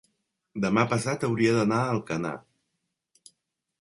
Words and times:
demà 0.63 0.85
passat 0.93 1.27
hauria 1.27 1.53
d'anar 1.59 1.83
a 1.83 1.93
Alcanar. 1.99 2.35